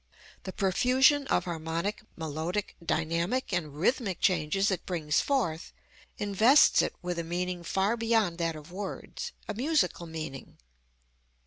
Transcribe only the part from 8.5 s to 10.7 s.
of words, a musical meaning.